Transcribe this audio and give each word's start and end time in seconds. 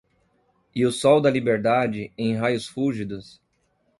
E 0.73 0.83
o 0.83 0.91
sol 0.91 1.21
da 1.21 1.29
Liberdade, 1.29 2.11
em 2.17 2.35
raios 2.35 2.65
fúlgidos 2.65 3.39